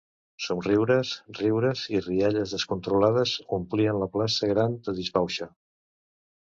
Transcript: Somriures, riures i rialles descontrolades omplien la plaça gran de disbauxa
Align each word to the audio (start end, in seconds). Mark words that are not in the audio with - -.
Somriures, 0.43 1.11
riures 1.39 1.83
i 1.97 2.01
rialles 2.07 2.55
descontrolades 2.57 3.37
omplien 3.61 4.03
la 4.07 4.11
plaça 4.19 4.53
gran 4.57 4.83
de 4.91 5.01
disbauxa 5.03 5.55